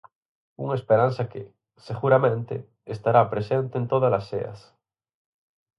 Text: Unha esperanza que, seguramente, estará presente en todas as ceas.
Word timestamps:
Unha 0.63 0.77
esperanza 0.79 1.29
que, 1.31 1.41
seguramente, 1.87 2.55
estará 2.95 3.21
presente 3.33 3.73
en 3.81 3.85
todas 3.91 4.13
as 4.19 4.25
ceas. 4.31 4.59